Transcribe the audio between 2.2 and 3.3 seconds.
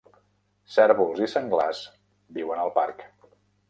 viuen al parc.